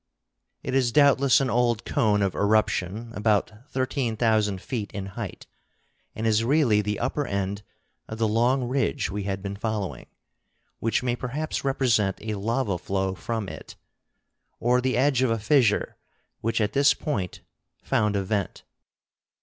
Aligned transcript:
It 0.63 0.73
is 0.73 0.91
doubtless 0.91 1.39
an 1.41 1.51
old 1.51 1.85
cone 1.85 2.23
of 2.23 2.33
eruption, 2.33 3.11
about 3.13 3.51
thirteen 3.69 4.17
thousand 4.17 4.59
feet 4.59 4.91
in 4.93 5.05
height, 5.05 5.45
and 6.15 6.25
is 6.25 6.43
really 6.43 6.81
the 6.81 6.99
upper 6.99 7.27
end 7.27 7.61
of 8.07 8.17
the 8.17 8.27
long 8.27 8.63
ridge 8.63 9.11
we 9.11 9.25
had 9.25 9.43
been 9.43 9.55
following, 9.55 10.07
which 10.79 11.03
may 11.03 11.15
perhaps 11.15 11.63
represent 11.63 12.17
a 12.21 12.33
lava 12.33 12.79
flow 12.79 13.13
from 13.13 13.47
it, 13.47 13.75
or 14.59 14.81
the 14.81 14.97
edge 14.97 15.21
of 15.21 15.29
a 15.29 15.37
fissure 15.37 15.97
which 16.39 16.59
at 16.59 16.73
this 16.73 16.95
point 16.95 17.41
found 17.83 18.15
a 18.15 18.23
vent. 18.23 18.63